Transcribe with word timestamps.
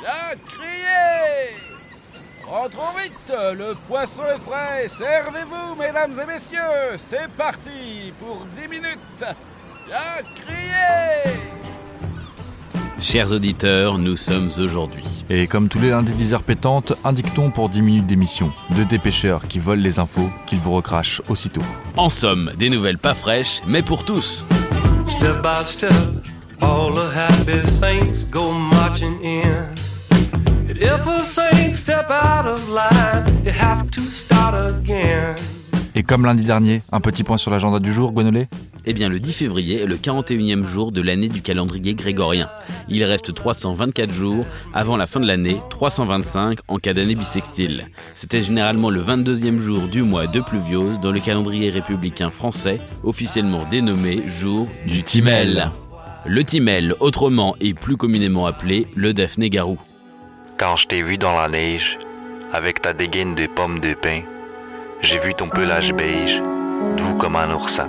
Bien 0.00 0.34
crié 0.48 1.56
Rentrons 2.46 2.98
vite, 2.98 3.32
le 3.56 3.74
poisson 3.86 4.22
est 4.24 4.38
frais, 4.38 4.88
servez-vous 4.88 5.76
mesdames 5.78 6.12
et 6.20 6.26
messieurs, 6.26 6.96
c'est 6.96 7.28
parti 7.36 8.12
pour 8.18 8.46
10 8.60 8.68
minutes. 8.68 9.24
Bien 9.86 10.22
crié 10.34 11.36
Chers 12.98 13.30
auditeurs, 13.32 13.98
nous 13.98 14.16
sommes 14.16 14.50
aujourd'hui. 14.58 15.04
Et 15.28 15.46
comme 15.46 15.68
tous 15.68 15.78
les 15.78 15.90
lundis 15.90 16.12
10 16.12 16.34
heures 16.34 16.42
pétantes, 16.42 16.94
un 17.04 17.12
dicton 17.12 17.50
pour 17.50 17.68
10 17.68 17.82
minutes 17.82 18.06
d'émission. 18.06 18.52
Deux 18.70 18.84
dépêcheurs 18.86 19.46
qui 19.48 19.58
volent 19.58 19.82
les 19.82 19.98
infos, 19.98 20.30
qu'ils 20.46 20.60
vous 20.60 20.72
recrachent 20.72 21.22
aussitôt. 21.28 21.62
En 21.96 22.08
somme, 22.08 22.52
des 22.56 22.70
nouvelles 22.70 22.98
pas 22.98 23.14
fraîches, 23.14 23.60
mais 23.66 23.82
pour 23.82 24.04
tous. 24.04 24.44
Step 25.08 25.42
by 25.42 25.62
step, 25.64 25.92
all 25.92 26.12
the 26.12 26.19
happy 27.20 27.66
saints 27.66 28.24
go 28.24 28.52
marching 28.52 29.20
in. 29.22 29.66
And 30.68 30.76
if 30.76 31.06
a 31.06 31.20
saint 31.20 31.74
step 31.74 32.10
out 32.10 32.46
of 32.46 32.68
line, 32.70 33.44
you 33.44 33.52
have 33.52 33.90
to 33.90 34.00
start 34.00 34.54
again. 34.54 35.34
Et 35.94 36.02
comme 36.02 36.24
lundi 36.24 36.44
dernier, 36.44 36.82
un 36.92 37.00
petit 37.00 37.24
point 37.24 37.36
sur 37.36 37.50
l'agenda 37.50 37.78
du 37.78 37.92
jour, 37.92 38.12
Gonolé 38.12 38.46
Eh 38.86 38.94
bien, 38.94 39.08
le 39.08 39.18
10 39.18 39.32
février 39.32 39.82
est 39.82 39.86
le 39.86 39.96
41e 39.96 40.64
jour 40.64 40.92
de 40.92 41.02
l'année 41.02 41.28
du 41.28 41.42
calendrier 41.42 41.94
grégorien. 41.94 42.48
Il 42.88 43.04
reste 43.04 43.34
324 43.34 44.10
jours 44.10 44.46
avant 44.72 44.96
la 44.96 45.06
fin 45.06 45.20
de 45.20 45.26
l'année, 45.26 45.56
325 45.68 46.60
en 46.68 46.78
cas 46.78 46.94
d'année 46.94 47.16
bissextile. 47.16 47.88
C'était 48.14 48.42
généralement 48.42 48.88
le 48.88 49.02
22e 49.02 49.58
jour 49.58 49.88
du 49.88 50.02
mois 50.02 50.26
de 50.26 50.40
pluviose 50.40 51.00
dans 51.00 51.12
le 51.12 51.20
calendrier 51.20 51.70
républicain 51.70 52.30
français, 52.30 52.80
officiellement 53.02 53.64
dénommé 53.70 54.22
jour 54.26 54.68
du 54.86 55.02
Timel. 55.02 55.70
Le 56.26 56.44
Timel, 56.44 56.94
autrement 57.00 57.56
et 57.62 57.72
plus 57.72 57.96
communément 57.96 58.44
appelé 58.44 58.86
le 58.94 59.14
Daphné-Garou. 59.14 59.78
Quand 60.58 60.76
je 60.76 60.86
t'ai 60.86 61.02
vu 61.02 61.16
dans 61.16 61.34
la 61.34 61.48
neige, 61.48 61.98
avec 62.52 62.82
ta 62.82 62.92
dégaine 62.92 63.34
de 63.34 63.46
pommes 63.46 63.80
de 63.80 63.94
pin, 63.94 64.20
j'ai 65.00 65.18
vu 65.18 65.32
ton 65.32 65.48
pelage 65.48 65.94
beige, 65.94 66.38
doux 66.98 67.14
comme 67.18 67.36
un 67.36 67.50
oursin. 67.54 67.88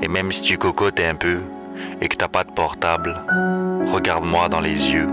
Et 0.00 0.06
même 0.06 0.30
si 0.30 0.42
tu 0.42 0.58
cocottes 0.58 1.00
un 1.00 1.16
peu 1.16 1.38
et 2.00 2.08
que 2.08 2.16
t'as 2.16 2.28
pas 2.28 2.44
de 2.44 2.52
portable, 2.52 3.20
regarde-moi 3.92 4.48
dans 4.48 4.60
les 4.60 4.88
yeux, 4.88 5.08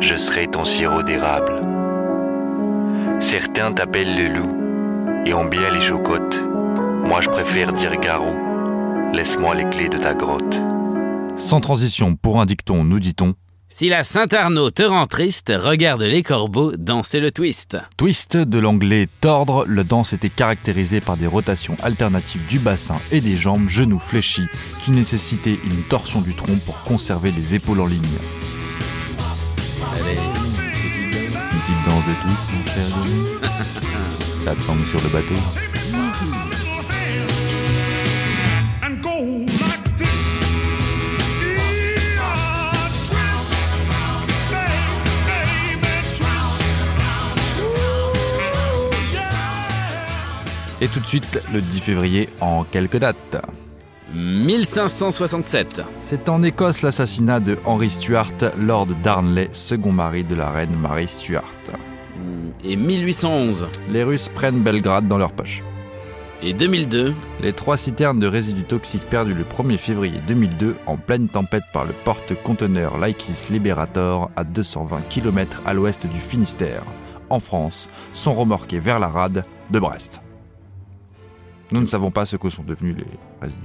je 0.00 0.16
serai 0.16 0.48
ton 0.48 0.66
sirop 0.66 1.02
d'érable. 1.02 1.62
Certains 3.20 3.72
t'appellent 3.72 4.16
le 4.16 4.38
loup 4.38 5.24
et 5.24 5.32
ont 5.32 5.46
bien 5.46 5.70
les 5.70 5.80
chocottes. 5.80 6.42
Moi 7.04 7.22
je 7.22 7.30
préfère 7.30 7.72
dire 7.72 7.96
garou. 7.96 8.36
Laisse-moi 9.14 9.54
les 9.54 9.68
clés 9.70 9.88
de 9.88 9.96
ta 9.96 10.12
grotte. 10.12 10.60
Sans 11.38 11.60
transition, 11.60 12.16
pour 12.16 12.40
un 12.40 12.46
dicton, 12.46 12.84
nous 12.84 12.98
dit-on 13.00 13.34
Si 13.70 13.88
la 13.88 14.04
Saint-Arnaud 14.04 14.70
te 14.70 14.82
rend 14.82 15.06
triste, 15.06 15.52
regarde 15.56 16.02
les 16.02 16.22
corbeaux 16.22 16.72
danser 16.76 17.20
le 17.20 17.30
twist. 17.30 17.78
Twist 17.96 18.36
de 18.36 18.58
l'anglais 18.58 19.08
tordre, 19.20 19.64
le 19.66 19.84
danse 19.84 20.12
était 20.12 20.28
caractérisée 20.28 21.00
par 21.00 21.16
des 21.16 21.26
rotations 21.26 21.76
alternatives 21.82 22.46
du 22.48 22.58
bassin 22.58 22.96
et 23.12 23.20
des 23.20 23.36
jambes 23.36 23.68
genoux 23.68 24.00
fléchis 24.00 24.48
qui 24.84 24.90
nécessitaient 24.90 25.58
une 25.64 25.82
torsion 25.88 26.20
du 26.20 26.34
tronc 26.34 26.56
pour 26.66 26.82
conserver 26.82 27.30
les 27.30 27.54
épaules 27.54 27.80
en 27.80 27.86
ligne. 27.86 28.02
Une 29.94 31.38
petite 31.50 31.84
danse 31.86 32.04
de 32.04 32.14
twist, 32.22 32.50
mon 32.52 32.64
cher. 32.72 32.84
Ça 34.44 34.54
tombe 34.66 34.84
sur 34.90 35.00
le 35.00 35.08
bateau? 35.08 36.57
Et 50.80 50.86
tout 50.86 51.00
de 51.00 51.06
suite, 51.06 51.40
le 51.52 51.60
10 51.60 51.80
février, 51.80 52.28
en 52.40 52.62
quelques 52.62 52.98
dates. 52.98 53.44
1567. 54.14 55.82
C'est 56.00 56.28
en 56.28 56.42
Écosse 56.42 56.82
l'assassinat 56.82 57.40
de 57.40 57.56
Henry 57.64 57.90
Stuart, 57.90 58.32
Lord 58.56 58.86
Darnley, 59.02 59.50
second 59.52 59.92
mari 59.92 60.22
de 60.22 60.34
la 60.34 60.50
reine 60.50 60.76
Marie 60.76 61.08
Stuart. 61.08 61.44
Et 62.64 62.76
1811. 62.76 63.66
Les 63.90 64.04
Russes 64.04 64.30
prennent 64.34 64.62
Belgrade 64.62 65.08
dans 65.08 65.18
leur 65.18 65.32
poche. 65.32 65.62
Et 66.42 66.52
2002. 66.52 67.14
Les 67.42 67.52
trois 67.52 67.76
citernes 67.76 68.20
de 68.20 68.28
résidus 68.28 68.62
toxiques 68.62 69.08
perdues 69.10 69.34
le 69.34 69.44
1er 69.44 69.78
février 69.78 70.20
2002 70.28 70.76
en 70.86 70.96
pleine 70.96 71.28
tempête 71.28 71.64
par 71.72 71.84
le 71.84 71.92
porte-conteneur 72.04 72.98
Laikis 72.98 73.48
Liberator 73.50 74.30
à 74.36 74.44
220 74.44 75.00
km 75.08 75.60
à 75.66 75.74
l'ouest 75.74 76.06
du 76.06 76.20
Finistère, 76.20 76.84
en 77.30 77.40
France, 77.40 77.88
sont 78.12 78.32
remorqués 78.32 78.78
vers 78.78 79.00
la 79.00 79.08
rade 79.08 79.44
de 79.70 79.80
Brest. 79.80 80.22
Nous 81.70 81.80
ne 81.82 81.86
savons 81.86 82.10
pas 82.10 82.24
ce 82.24 82.36
que 82.36 82.48
sont 82.48 82.62
devenus 82.62 82.96
les 82.96 83.04
résidus. 83.42 83.58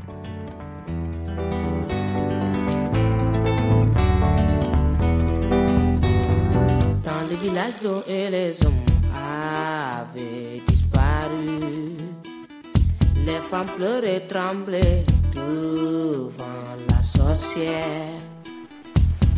Dans 7.06 7.30
les 7.30 7.36
villages, 7.38 7.82
l'eau 7.82 8.04
et 8.08 8.30
les 8.30 8.66
hommes 8.66 8.74
avaient 9.16 10.62
disparu. 10.68 11.60
Les 13.26 13.40
femmes 13.50 13.68
pleuraient, 13.78 14.28
tremblaient 14.28 15.06
devant 15.34 16.76
la 16.90 17.02
sorcière. 17.02 18.20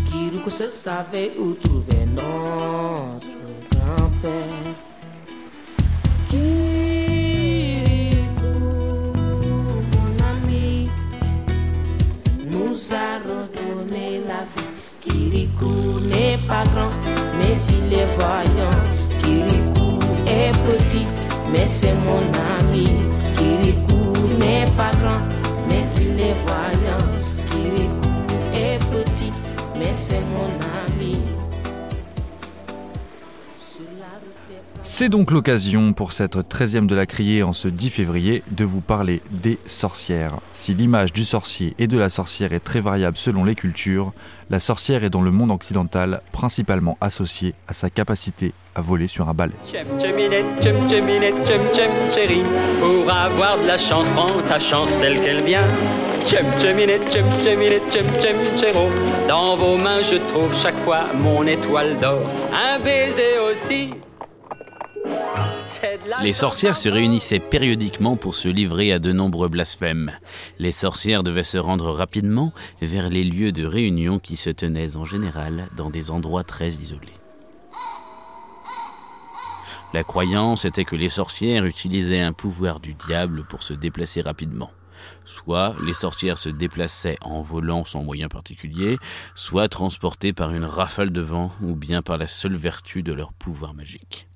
Kiruko 0.09 0.49
se 0.49 0.71
savait 0.71 1.33
où 1.37 1.53
trouver 1.53 2.05
notre 2.15 3.27
grand-père. 3.69 4.94
Il 27.55 28.57
est 28.57 28.79
petit, 28.79 29.31
mais 29.77 29.93
c'est 29.93 30.21
mon 30.21 30.47
ami. 30.87 31.17
Donc 35.09 35.29
l'occasion 35.29 35.93
pour 35.93 36.13
cette 36.13 36.35
13e 36.35 36.87
de 36.87 36.95
la 36.95 37.05
criée 37.05 37.43
en 37.43 37.53
ce 37.53 37.67
10 37.67 37.89
février 37.89 38.43
de 38.51 38.65
vous 38.65 38.81
parler 38.81 39.21
des 39.29 39.59
sorcières. 39.65 40.39
Si 40.53 40.73
l'image 40.73 41.13
du 41.13 41.25
sorcier 41.25 41.75
et 41.77 41.87
de 41.87 41.97
la 41.97 42.09
sorcière 42.09 42.53
est 42.53 42.59
très 42.59 42.81
variable 42.81 43.15
selon 43.15 43.43
les 43.43 43.55
cultures, 43.55 44.13
la 44.49 44.59
sorcière 44.59 45.03
est 45.03 45.09
dans 45.09 45.21
le 45.21 45.31
monde 45.31 45.51
occidental 45.51 46.21
principalement 46.31 46.97
associée 47.01 47.53
à 47.67 47.73
sa 47.73 47.89
capacité 47.89 48.53
à 48.73 48.81
voler 48.81 49.07
sur 49.07 49.29
un 49.29 49.33
balai. 49.33 49.53
Tchem 49.65 49.85
tcheminette, 49.99 50.45
tchem 50.61 50.87
tcheminette, 50.87 51.45
tchem 51.45 51.61
tchem 51.71 51.91
chérie. 52.11 52.43
Pour 52.79 53.11
avoir 53.11 53.59
de 53.59 53.67
la 53.67 53.77
chance, 53.77 54.09
prends 54.09 54.41
ta 54.47 54.59
chance 54.59 54.99
telle 54.99 55.21
qu'elle 55.21 55.43
vient. 55.43 55.67
Tchem 56.25 56.45
tcheminette, 56.57 57.07
tchem 57.11 57.29
tcheminette, 57.29 57.87
tchem 57.91 58.05
tchem 58.19 58.35
chéro. 58.57 58.89
Dans 59.27 59.55
vos 59.55 59.77
mains, 59.77 60.01
je 60.01 60.15
trouve 60.31 60.55
chaque 60.57 60.77
fois 60.79 61.13
mon 61.13 61.45
étoile 61.45 61.99
d'or. 61.99 62.27
Un 62.51 62.79
baiser 62.79 63.37
aussi. 63.39 63.93
Les 66.23 66.33
sorcières 66.33 66.77
se 66.77 66.89
réunissaient 66.89 67.39
périodiquement 67.39 68.15
pour 68.15 68.33
se 68.33 68.47
livrer 68.47 68.91
à 68.91 68.97
de 68.97 69.11
nombreux 69.11 69.49
blasphèmes. 69.49 70.11
Les 70.57 70.71
sorcières 70.71 71.21
devaient 71.21 71.43
se 71.43 71.59
rendre 71.59 71.91
rapidement 71.91 72.53
vers 72.81 73.11
les 73.11 73.23
lieux 73.23 73.51
de 73.51 73.65
réunion 73.65 74.17
qui 74.17 74.35
se 74.35 74.49
tenaient 74.49 74.95
en 74.95 75.05
général 75.05 75.67
dans 75.77 75.91
des 75.91 76.09
endroits 76.09 76.43
très 76.43 76.69
isolés. 76.69 77.19
La 79.93 80.03
croyance 80.03 80.65
était 80.65 80.85
que 80.85 80.95
les 80.95 81.09
sorcières 81.09 81.65
utilisaient 81.65 82.21
un 82.21 82.33
pouvoir 82.33 82.79
du 82.79 82.95
diable 82.95 83.43
pour 83.47 83.61
se 83.61 83.73
déplacer 83.73 84.21
rapidement. 84.21 84.71
Soit 85.25 85.75
les 85.83 85.93
sorcières 85.93 86.37
se 86.37 86.49
déplaçaient 86.49 87.17
en 87.21 87.41
volant 87.41 87.83
sans 87.83 88.03
moyen 88.03 88.27
particulier, 88.27 88.97
soit 89.33 89.69
transportées 89.69 90.33
par 90.33 90.51
une 90.51 90.65
rafale 90.65 91.11
de 91.11 91.21
vent 91.21 91.51
ou 91.61 91.75
bien 91.75 92.01
par 92.01 92.17
la 92.17 92.27
seule 92.27 92.55
vertu 92.55 93.03
de 93.03 93.13
leur 93.13 93.33
pouvoir 93.33 93.73
magique. 93.73 94.27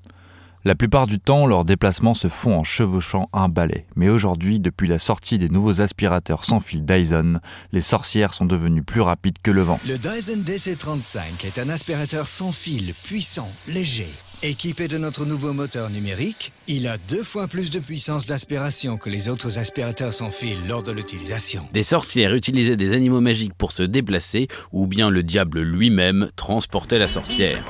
La 0.65 0.75
plupart 0.75 1.07
du 1.07 1.19
temps, 1.19 1.47
leurs 1.47 1.63
déplacements 1.63 2.13
se 2.13 2.27
font 2.27 2.59
en 2.59 2.65
chevauchant 2.65 3.29
un 3.31 3.47
balai. 3.47 3.85
Mais 3.95 4.09
aujourd'hui, 4.09 4.59
depuis 4.59 4.89
la 4.89 4.99
sortie 4.99 5.37
des 5.37 5.47
nouveaux 5.47 5.79
aspirateurs 5.79 6.43
sans 6.43 6.59
fil 6.59 6.83
Dyson, 6.83 7.39
les 7.71 7.79
sorcières 7.79 8.33
sont 8.33 8.45
devenues 8.45 8.83
plus 8.83 8.99
rapides 8.99 9.37
que 9.41 9.51
le 9.51 9.61
vent. 9.61 9.79
Le 9.87 9.97
Dyson 9.97 10.43
DC35 10.45 11.45
est 11.45 11.59
un 11.59 11.69
aspirateur 11.69 12.27
sans 12.27 12.51
fil, 12.51 12.93
puissant, 13.05 13.49
léger. 13.69 14.09
Équipé 14.41 14.87
de 14.87 14.97
notre 14.97 15.25
nouveau 15.25 15.51
moteur 15.51 15.89
numérique, 15.89 16.53
il 16.69 16.87
a 16.87 16.97
deux 17.09 17.23
fois 17.23 17.49
plus 17.49 17.71
de 17.71 17.79
puissance 17.79 18.25
d'aspiration 18.25 18.95
que 18.95 19.09
les 19.09 19.27
autres 19.27 19.59
aspirateurs 19.59 20.13
sans 20.13 20.31
fil 20.31 20.57
lors 20.65 20.81
de 20.81 20.93
l'utilisation. 20.93 21.67
Des 21.73 21.83
sorcières 21.83 22.33
utilisaient 22.33 22.77
des 22.77 22.93
animaux 22.93 23.19
magiques 23.19 23.53
pour 23.53 23.73
se 23.73 23.83
déplacer, 23.83 24.47
ou 24.71 24.87
bien 24.87 25.09
le 25.09 25.23
diable 25.23 25.59
lui-même 25.59 26.29
transportait 26.37 26.99
la 26.99 27.09
sorcière. 27.09 27.65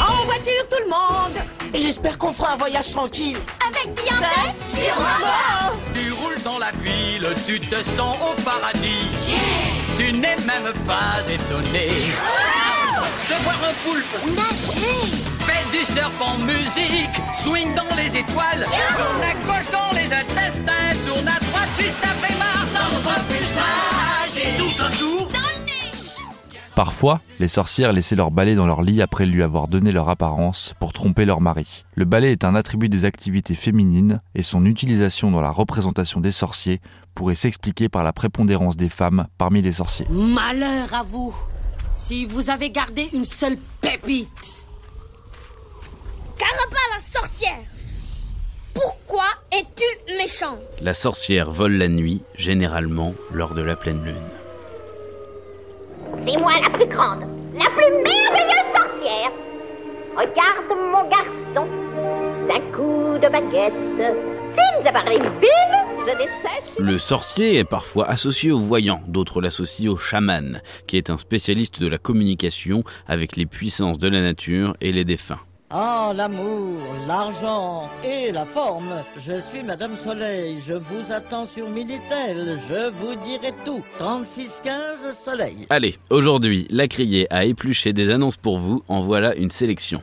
En 0.00 0.24
voiture, 0.24 0.66
tout 0.70 0.82
le 0.84 0.88
monde 0.88 1.42
J'espère 1.74 2.16
qu'on 2.16 2.32
fera 2.32 2.54
un 2.54 2.56
voyage 2.56 2.90
tranquille. 2.90 3.36
Avec 3.66 3.94
Beyoncé 3.94 4.86
Sûrement 4.86 5.76
Tu 5.92 6.12
roules 6.12 6.42
dans 6.44 6.58
la 6.58 6.72
ville, 6.82 7.28
tu 7.46 7.60
te 7.60 7.82
sens 7.94 8.16
au 8.22 8.40
paradis. 8.40 9.10
Tu 9.98 10.12
n'es 10.12 10.36
même 10.46 10.72
pas 10.86 11.20
étonné 11.28 11.88
de 13.28 13.42
voir 13.42 13.58
un 13.68 13.74
poulpe 13.84 14.34
Nager 14.34 15.37
Fais 15.48 15.64
du 15.76 15.84
surf 15.92 16.20
en 16.20 16.38
musique, 16.38 17.16
swing 17.42 17.74
dans 17.74 17.96
les 17.96 18.18
étoiles, 18.18 18.66
tourne 18.96 19.22
à 19.22 19.34
gauche 19.46 19.70
dans 19.72 19.96
les 19.96 20.06
intestins, 20.06 20.94
tourne 21.06 21.28
à 21.28 21.40
droite 21.40 21.68
juste 21.78 21.96
après 22.02 22.36
marre, 22.38 22.66
dans 22.74 22.96
votre. 23.00 23.38
Tout 24.56 24.82
un 24.82 24.90
jour, 24.90 25.28
Parfois, 26.78 27.20
les 27.40 27.48
sorcières 27.48 27.92
laissaient 27.92 28.14
leur 28.14 28.30
balai 28.30 28.54
dans 28.54 28.66
leur 28.68 28.82
lit 28.82 29.02
après 29.02 29.26
lui 29.26 29.42
avoir 29.42 29.66
donné 29.66 29.90
leur 29.90 30.08
apparence 30.08 30.74
pour 30.78 30.92
tromper 30.92 31.24
leur 31.24 31.40
mari. 31.40 31.84
Le 31.96 32.04
balai 32.04 32.30
est 32.30 32.44
un 32.44 32.54
attribut 32.54 32.88
des 32.88 33.04
activités 33.04 33.56
féminines 33.56 34.20
et 34.36 34.44
son 34.44 34.64
utilisation 34.64 35.32
dans 35.32 35.40
la 35.40 35.50
représentation 35.50 36.20
des 36.20 36.30
sorciers 36.30 36.80
pourrait 37.16 37.34
s'expliquer 37.34 37.88
par 37.88 38.04
la 38.04 38.12
prépondérance 38.12 38.76
des 38.76 38.88
femmes 38.88 39.26
parmi 39.38 39.60
les 39.60 39.72
sorciers. 39.72 40.06
Malheur 40.08 40.94
à 40.94 41.02
vous 41.02 41.34
si 41.90 42.24
vous 42.24 42.48
avez 42.48 42.70
gardé 42.70 43.08
une 43.12 43.24
seule 43.24 43.56
pépite. 43.80 44.66
Carapa 46.38 46.76
la 46.94 47.02
sorcière 47.02 47.64
Pourquoi 48.72 49.24
es-tu 49.58 50.14
méchante? 50.16 50.58
La 50.82 50.94
sorcière 50.94 51.50
vole 51.50 51.72
la 51.72 51.88
nuit, 51.88 52.22
généralement 52.36 53.14
lors 53.32 53.54
de 53.54 53.62
la 53.62 53.76
pleine 53.76 54.04
lune. 54.04 54.14
C'est 56.26 56.38
moi 56.38 56.52
la 56.62 56.70
plus 56.70 56.86
grande, 56.86 57.24
la 57.54 57.66
plus 57.70 57.92
merveilleuse 58.02 58.70
sorcière. 58.74 59.32
Regarde 60.16 60.78
mon 60.92 61.08
garçon, 61.08 61.66
d'un 62.48 62.60
coup 62.72 63.18
de 63.18 63.28
baguette. 63.30 63.74
S'il. 64.52 64.68
Le 66.78 66.96
sorcier 66.96 67.58
est 67.58 67.64
parfois 67.64 68.08
associé 68.08 68.50
au 68.50 68.58
voyant, 68.58 69.02
d'autres 69.08 69.40
l'associent 69.40 69.92
au 69.92 69.98
chaman, 69.98 70.62
qui 70.86 70.96
est 70.96 71.10
un 71.10 71.18
spécialiste 71.18 71.80
de 71.80 71.88
la 71.88 71.98
communication 71.98 72.84
avec 73.06 73.36
les 73.36 73.46
puissances 73.46 73.98
de 73.98 74.08
la 74.08 74.22
nature 74.22 74.76
et 74.80 74.92
les 74.92 75.04
défunts. 75.04 75.40
Ah, 75.70 76.12
l'amour, 76.16 76.80
l'argent 77.06 77.90
et 78.02 78.32
la 78.32 78.46
forme. 78.46 79.04
Je 79.18 79.42
suis 79.50 79.62
Madame 79.62 79.98
Soleil. 80.02 80.62
Je 80.66 80.72
vous 80.72 81.12
attends 81.12 81.46
sur 81.46 81.68
Minitel. 81.68 82.58
Je 82.70 82.88
vous 82.88 83.14
dirai 83.16 83.52
tout. 83.66 83.84
3615 83.98 85.18
Soleil. 85.22 85.66
Allez, 85.68 85.96
aujourd'hui, 86.08 86.66
la 86.70 86.88
criée 86.88 87.26
a 87.30 87.44
épluché 87.44 87.92
des 87.92 88.08
annonces 88.08 88.38
pour 88.38 88.58
vous, 88.58 88.82
en 88.88 89.02
voilà 89.02 89.34
une 89.34 89.50
sélection. 89.50 90.02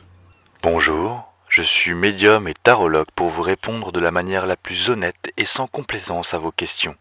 Bonjour, 0.61 1.23
je 1.49 1.63
suis 1.63 1.95
médium 1.95 2.47
et 2.47 2.53
tarologue 2.61 3.07
pour 3.15 3.29
vous 3.29 3.41
répondre 3.41 3.91
de 3.91 3.99
la 3.99 4.11
manière 4.11 4.45
la 4.45 4.57
plus 4.57 4.91
honnête 4.91 5.33
et 5.35 5.45
sans 5.45 5.65
complaisance 5.65 6.35
à 6.35 6.37
vos 6.37 6.51
questions. 6.51 6.93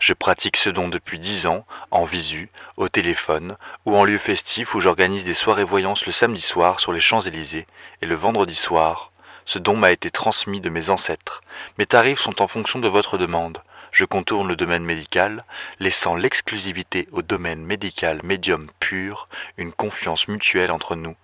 Je 0.00 0.12
pratique 0.12 0.56
ce 0.56 0.70
don 0.70 0.88
depuis 0.88 1.18
10 1.18 1.46
ans, 1.46 1.66
en 1.90 2.04
visu, 2.04 2.50
au 2.76 2.88
téléphone 2.88 3.56
ou 3.84 3.96
en 3.96 4.04
lieu 4.04 4.18
festif 4.18 4.74
où 4.74 4.80
j'organise 4.80 5.24
des 5.24 5.34
soirées 5.34 5.64
voyances 5.64 6.06
le 6.06 6.12
samedi 6.12 6.42
soir 6.42 6.80
sur 6.80 6.92
les 6.92 7.00
Champs-Élysées 7.00 7.66
et 8.02 8.06
le 8.06 8.14
vendredi 8.14 8.54
soir. 8.54 9.12
Ce 9.44 9.58
don 9.58 9.76
m'a 9.76 9.92
été 9.92 10.10
transmis 10.10 10.60
de 10.60 10.70
mes 10.70 10.90
ancêtres. 10.90 11.42
Mes 11.78 11.86
tarifs 11.86 12.20
sont 12.20 12.42
en 12.42 12.48
fonction 12.48 12.78
de 12.78 12.88
votre 12.88 13.18
demande. 13.18 13.62
Je 13.92 14.04
contourne 14.04 14.48
le 14.48 14.56
domaine 14.56 14.84
médical, 14.84 15.44
laissant 15.80 16.16
l'exclusivité 16.16 17.08
au 17.12 17.22
domaine 17.22 17.64
médical 17.64 18.20
médium 18.24 18.66
pur, 18.80 19.28
une 19.56 19.72
confiance 19.72 20.28
mutuelle 20.28 20.70
entre 20.70 20.96
nous 20.96 21.16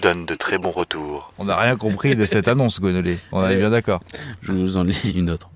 donne 0.00 0.26
de 0.26 0.34
très 0.34 0.58
bons 0.58 0.70
retours. 0.70 1.32
On 1.38 1.44
n'a 1.44 1.56
rien 1.56 1.76
compris 1.76 2.16
de 2.16 2.26
cette 2.26 2.48
annonce, 2.48 2.80
Gonolé. 2.80 3.18
On 3.32 3.46
est 3.48 3.56
bien 3.56 3.70
d'accord. 3.70 4.00
Je 4.42 4.52
vous 4.52 4.76
en 4.76 4.84
lis 4.84 5.12
une 5.14 5.30
autre. 5.30 5.50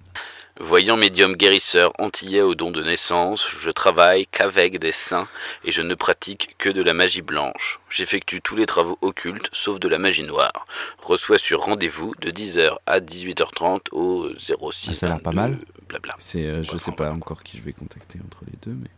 Voyant 0.61 0.97
médium 0.97 1.37
guérisseur 1.37 1.93
antillais 2.01 2.43
au 2.43 2.57
don 2.57 2.73
de 2.73 2.83
naissance, 2.83 3.47
je 3.61 3.71
travaille 3.71 4.27
qu'avec 4.27 4.81
des 4.81 4.91
saints 4.91 5.29
et 5.65 5.71
je 5.71 5.83
ne 5.83 5.95
pratique 5.95 6.57
que 6.59 6.69
de 6.69 6.83
la 6.83 6.95
magie 6.95 7.23
blanche. 7.23 7.79
J'effectue 7.91 8.41
tous 8.43 8.57
les 8.57 8.67
travaux 8.67 8.99
occultes 9.01 9.49
sauf 9.53 9.79
de 9.79 9.87
la 9.87 9.99
magie 9.99 10.25
noire. 10.25 10.67
Reçois 11.01 11.39
sur 11.39 11.61
rendez-vous 11.61 12.13
de 12.21 12.33
10h 12.33 12.77
à 12.87 12.99
18h30 12.99 13.83
au 13.93 14.31
06. 14.37 14.89
Ah, 14.89 14.95
ça 14.95 15.07
a 15.07 15.09
l'air 15.11 15.23
pas 15.23 15.31
mal. 15.31 15.59
Blabla. 15.89 16.17
C'est, 16.19 16.45
euh, 16.45 16.63
je 16.65 16.77
sais 16.77 16.91
pas 16.93 17.13
encore 17.13 17.45
qui 17.45 17.57
je 17.57 17.63
vais 17.63 17.73
contacter 17.73 18.19
entre 18.27 18.43
les 18.45 18.59
deux, 18.61 18.77
mais 18.77 18.91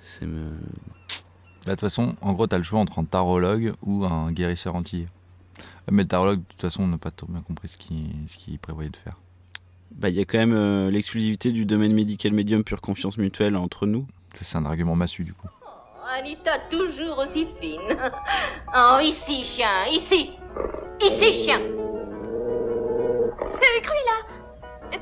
c'est 0.00 0.26
me... 0.26 0.48
Bah, 1.66 1.66
De 1.66 1.70
toute 1.72 1.80
façon, 1.80 2.16
en 2.22 2.32
gros, 2.32 2.46
t'as 2.46 2.56
le 2.56 2.64
choix 2.64 2.80
entre 2.80 2.98
un 2.98 3.04
tarologue 3.04 3.74
ou 3.82 4.06
un 4.06 4.32
guérisseur 4.32 4.74
antillais. 4.74 5.08
Mais 5.90 6.04
le 6.04 6.08
tarologue, 6.08 6.40
de 6.40 6.48
toute 6.48 6.62
façon, 6.62 6.84
on 6.84 6.88
n'a 6.88 6.98
pas 6.98 7.10
trop 7.10 7.26
bien 7.26 7.42
compris 7.42 7.68
ce 7.68 7.76
qu'il 7.76 8.06
ce 8.26 8.38
qu'il 8.38 8.58
prévoyait 8.58 8.90
de 8.90 8.96
faire. 8.96 9.16
Bah, 9.92 10.08
il 10.08 10.16
y 10.16 10.20
a 10.20 10.24
quand 10.24 10.38
même 10.38 10.54
euh, 10.54 10.90
l'exclusivité 10.90 11.50
du 11.50 11.64
domaine 11.64 11.92
médical 11.92 12.32
médium 12.32 12.62
pure 12.62 12.80
confiance 12.80 13.18
mutuelle 13.18 13.56
entre 13.56 13.86
nous. 13.86 14.06
Ça, 14.34 14.44
c'est 14.44 14.56
un 14.56 14.66
argument 14.66 14.94
massu, 14.94 15.24
du 15.24 15.32
coup. 15.32 15.48
Anita, 16.16 16.58
toujours 16.70 17.18
aussi 17.18 17.46
fine. 17.60 17.80
Oh, 18.76 18.98
ici, 19.00 19.44
chien, 19.44 19.86
ici. 19.90 20.32
Ici, 21.00 21.44
chien. 21.44 21.60
Euh, 21.60 23.30
Cruella, 23.82 24.18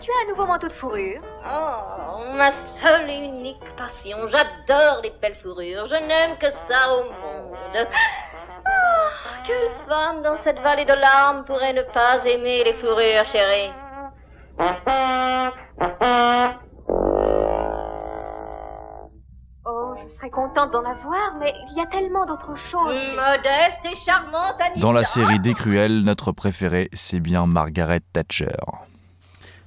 tu 0.01 0.11
as 0.11 0.25
un 0.25 0.31
nouveau 0.31 0.47
manteau 0.47 0.69
de 0.69 0.73
fourrure 0.73 1.21
Oh, 1.45 2.23
ma 2.35 2.51
seule 2.51 3.11
et 3.11 3.25
unique 3.25 3.57
passion. 3.77 4.17
J'adore 4.29 5.01
les 5.03 5.13
belles 5.21 5.37
fourrures. 5.43 5.87
Je 5.87 5.97
n'aime 5.97 6.37
que 6.39 6.51
ça 6.51 6.93
au 6.95 7.05
monde. 7.05 7.89
Oh, 8.67 9.09
quelle 9.47 9.71
femme 9.89 10.23
dans 10.23 10.37
cette 10.37 10.61
vallée 10.61 10.85
de 10.85 10.93
larmes 10.93 11.45
pourrait 11.45 11.73
ne 11.73 11.83
pas 11.83 12.25
aimer 12.25 12.63
les 12.65 12.75
fourrures, 12.75 13.25
chérie 13.27 13.73
Oh, 14.59 14.65
je 20.03 20.09
serais 20.09 20.31
contente 20.31 20.73
d'en 20.73 20.85
avoir, 20.85 21.37
mais 21.39 21.53
il 21.71 21.77
y 21.77 21.81
a 21.81 21.87
tellement 21.87 22.25
d'autres 22.25 22.57
choses. 22.57 23.07
Modeste 23.09 23.81
et 23.85 23.97
charmante 23.97 24.59
Anita. 24.61 24.81
Dans 24.81 24.93
la 24.93 25.05
série 25.05 25.41
des 25.41 25.53
Cruels, 25.53 26.03
notre 26.03 26.33
préférée, 26.33 26.89
c'est 26.95 27.21
bien 27.21 27.45
Margaret 27.47 28.01
Thatcher. 28.13 28.57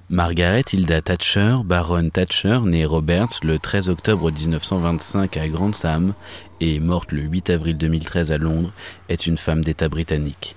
Margaret 0.08 0.64
Hilda 0.72 1.02
Thatcher, 1.02 1.58
baronne 1.64 2.10
Thatcher, 2.10 2.58
née 2.64 2.84
Roberts 2.84 3.38
le 3.44 3.60
13 3.60 3.90
octobre 3.90 4.32
1925 4.32 5.36
à 5.36 5.48
Grantham 5.48 6.14
et 6.58 6.80
morte 6.80 7.12
le 7.12 7.22
8 7.22 7.50
avril 7.50 7.76
2013 7.76 8.32
à 8.32 8.38
Londres, 8.38 8.72
est 9.08 9.28
une 9.28 9.38
femme 9.38 9.62
d'État 9.62 9.88
britannique. 9.88 10.56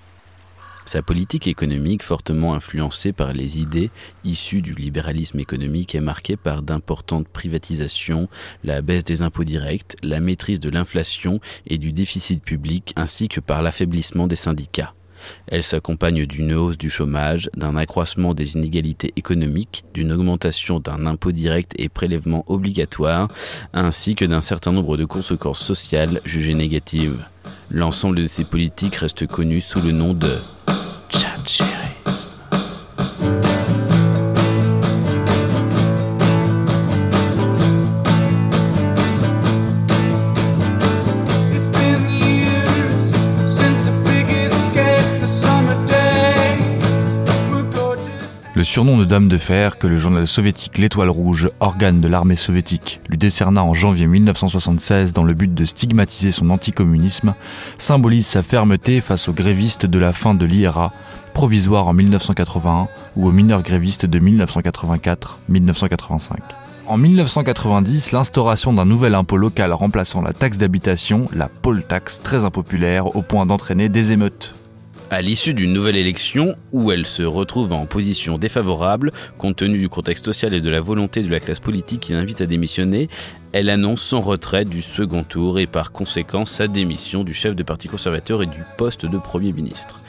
Sa 0.86 1.02
politique 1.02 1.48
économique, 1.48 2.04
fortement 2.04 2.54
influencée 2.54 3.14
par 3.14 3.34
les 3.34 3.60
idées 3.60 3.90
issues 4.24 4.62
du 4.62 4.74
libéralisme 4.74 5.40
économique, 5.40 5.96
est 5.96 6.02
marquée 6.02 6.38
par 6.38 6.62
d'importantes 6.62 7.28
privatisations, 7.28 8.30
la 8.64 8.82
baisse 8.82 9.04
des 9.04 9.22
impôts 9.22 9.44
directs, 9.44 9.96
la 10.04 10.20
maîtrise 10.20 10.60
de 10.60 10.70
l'inflation 10.70 11.40
et 11.68 11.78
du 11.78 11.94
déficit 11.94 12.44
public, 12.44 12.94
ainsi 12.96 13.28
que 13.28 13.40
par 13.40 13.62
l'affaiblissement 13.62 14.28
des 14.28 14.36
syndicats. 14.36 14.94
Elle 15.48 15.64
s'accompagne 15.64 16.26
d'une 16.26 16.54
hausse 16.54 16.78
du 16.78 16.90
chômage, 16.90 17.50
d'un 17.56 17.76
accroissement 17.76 18.34
des 18.34 18.56
inégalités 18.56 19.14
économiques, 19.16 19.84
d'une 19.94 20.12
augmentation 20.12 20.80
d'un 20.80 21.06
impôt 21.06 21.32
direct 21.32 21.74
et 21.78 21.90
prélèvement 21.90 22.44
obligatoire, 22.48 23.30
ainsi 23.74 24.16
que 24.16 24.26
d'un 24.26 24.42
certain 24.42 24.72
nombre 24.72 24.98
de 24.98 25.06
conséquences 25.06 25.64
sociales 25.64 26.22
jugées 26.26 26.56
négatives. 26.56 27.26
L'ensemble 27.72 28.18
de 28.18 28.28
ces 28.28 28.44
politiques 28.44 28.96
reste 28.96 29.26
connu 29.26 29.62
sous 29.62 29.82
le 29.82 29.92
nom 29.92 30.14
de 30.14 30.38
Le 48.64 48.66
surnom 48.66 48.98
de 48.98 49.04
Dame 49.04 49.28
de 49.28 49.38
Fer 49.38 49.78
que 49.78 49.88
le 49.88 49.98
journal 49.98 50.26
soviétique 50.26 50.78
L'Étoile 50.78 51.10
Rouge, 51.10 51.50
organe 51.60 52.00
de 52.00 52.08
l'armée 52.08 52.38
soviétique, 52.38 53.02
lui 53.10 53.18
décerna 53.18 53.62
en 53.62 53.74
janvier 53.74 54.08
1976 54.08 55.12
dans 55.12 55.26
le 55.26 55.34
but 55.34 55.54
de 55.54 55.66
stigmatiser 55.66 56.32
son 56.32 56.50
anticommunisme, 56.50 57.36
symbolise 57.78 58.26
sa 58.26 58.42
fermeté 58.42 59.02
face 59.02 59.28
aux 59.28 59.34
grévistes 59.34 59.86
de 59.86 60.00
la 60.00 60.14
fin 60.14 60.34
de 60.34 60.46
l'IRA, 60.46 60.94
provisoire 61.34 61.88
en 61.88 61.94
1981, 61.94 62.88
ou 63.16 63.28
aux 63.28 63.32
mineurs 63.32 63.64
grévistes 63.64 64.06
de 64.06 64.20
1984-1985. 64.20 66.38
En 66.86 66.98
1990, 66.98 68.12
l'instauration 68.12 68.74
d'un 68.74 68.86
nouvel 68.86 69.16
impôt 69.16 69.38
local 69.38 69.72
remplaçant 69.72 70.22
la 70.22 70.34
taxe 70.34 70.58
d'habitation, 70.58 71.28
la 71.34 71.48
poll 71.48 71.84
tax 71.84 72.22
très 72.22 72.44
impopulaire, 72.44 73.16
au 73.16 73.22
point 73.22 73.46
d'entraîner 73.46 73.90
des 73.90 74.12
émeutes. 74.12 74.54
À 75.10 75.22
l'issue 75.22 75.54
d'une 75.54 75.74
nouvelle 75.74 75.96
élection, 75.96 76.56
où 76.72 76.92
elle 76.92 77.06
se 77.06 77.22
retrouve 77.22 77.72
en 77.72 77.86
position 77.86 78.38
défavorable, 78.38 79.12
compte 79.38 79.58
tenu 79.58 79.78
du 79.78 79.88
contexte 79.88 80.26
social 80.26 80.54
et 80.54 80.62
de 80.62 80.70
la 80.70 80.82
volonté 80.82 81.22
de 81.22 81.30
la 81.30 81.40
classe 81.40 81.60
politique 81.60 82.00
qui 82.00 82.14
l'invite 82.14 82.42
à 82.42 82.48
démissionner, 82.48 83.10
elle 83.52 83.70
annonce 83.70 84.02
son 84.02 84.22
retrait 84.22 84.66
du 84.66 84.82
second 84.82 85.24
tour 85.24 85.60
et 85.60 85.68
par 85.68 85.92
conséquent 85.92 86.48
sa 86.48 86.68
démission 86.68 87.24
du 87.24 87.36
chef 87.36 87.56
de 87.56 87.64
parti 87.64 87.88
conservateur 87.88 88.42
et 88.42 88.48
du 88.48 88.64
poste 88.76 89.06
de 89.06 89.18
Premier 89.20 89.54
ministre. 89.54 90.02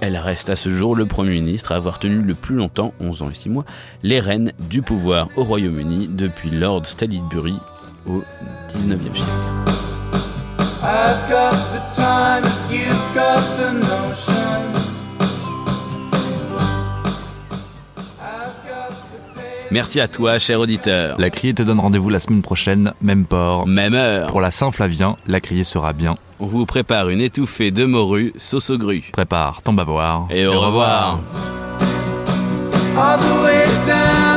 Elle 0.00 0.16
reste 0.16 0.48
à 0.48 0.56
ce 0.56 0.70
jour 0.70 0.96
le 0.96 1.04
Premier 1.04 1.32
ministre 1.32 1.72
à 1.72 1.76
avoir 1.76 1.98
tenu 1.98 2.22
le 2.22 2.34
plus 2.34 2.54
longtemps, 2.54 2.94
11 3.00 3.22
ans 3.22 3.30
et 3.30 3.34
6 3.34 3.50
mois, 3.50 3.64
les 4.02 4.18
rênes 4.18 4.52
du 4.58 4.80
pouvoir 4.80 5.28
au 5.36 5.44
Royaume-Uni 5.44 6.08
depuis 6.08 6.50
Lord 6.50 6.86
Salisbury 6.86 7.56
au 8.06 8.22
19e 8.74 9.14
siècle. 9.14 9.30
Merci 19.70 20.00
à 20.00 20.08
toi, 20.08 20.38
cher 20.40 20.58
auditeur. 20.58 21.16
La 21.20 21.30
Criée 21.30 21.54
te 21.54 21.62
donne 21.62 21.78
rendez-vous 21.78 22.08
la 22.08 22.18
semaine 22.18 22.42
prochaine, 22.42 22.92
même 23.02 23.24
port. 23.24 23.68
Même 23.68 23.94
heure. 23.94 24.28
Pour 24.28 24.40
la 24.40 24.50
Saint-Flavien, 24.50 25.16
la 25.28 25.40
Criée 25.40 25.62
sera 25.62 25.92
bien. 25.92 26.14
On 26.40 26.46
vous 26.46 26.66
prépare 26.66 27.08
une 27.08 27.20
étouffée 27.20 27.70
de 27.70 27.84
morue, 27.84 28.32
sauce 28.36 28.70
au 28.70 28.78
gru. 28.78 29.04
Prépare 29.12 29.62
ton 29.62 29.72
bavoir. 29.72 30.26
Et 30.30 30.46
au 30.46 30.58
revoir. 30.60 31.20
The 32.96 33.42
way 33.42 33.64
down 33.86 34.29